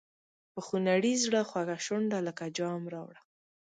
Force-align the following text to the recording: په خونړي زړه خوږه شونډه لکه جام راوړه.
په 0.53 0.59
خونړي 0.65 1.13
زړه 1.23 1.41
خوږه 1.49 1.77
شونډه 1.85 2.19
لکه 2.27 2.45
جام 2.57 2.83
راوړه. 2.93 3.21